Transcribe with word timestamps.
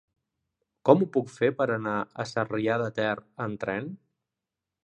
Com 0.89 1.03
ho 1.03 1.07
puc 1.17 1.29
fer 1.33 1.51
per 1.59 1.69
anar 1.75 1.95
a 2.23 2.27
Sarrià 2.31 2.81
de 2.85 2.91
Ter 2.99 3.09
amb 3.47 3.63
tren? 3.67 3.93